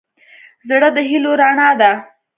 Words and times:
زړه 0.67 0.89
د 0.95 0.97
هيلو 1.09 1.31
رڼا 1.41 1.69
ده. 1.79 1.91